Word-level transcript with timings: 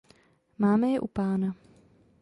Máme 0.57 0.89
je 0.91 0.99
u 0.99 1.07
Pána. 1.07 1.55